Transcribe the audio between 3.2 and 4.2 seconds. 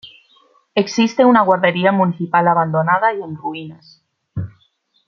en ruinas.